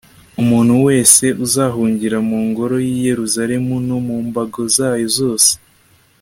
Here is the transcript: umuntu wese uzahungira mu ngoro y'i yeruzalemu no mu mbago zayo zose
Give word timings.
umuntu 0.41 0.73
wese 0.85 1.25
uzahungira 1.45 2.17
mu 2.29 2.39
ngoro 2.47 2.75
y'i 2.87 2.97
yeruzalemu 3.07 3.75
no 3.87 3.97
mu 4.07 4.17
mbago 4.27 4.61
zayo 4.75 5.07
zose 5.19 5.51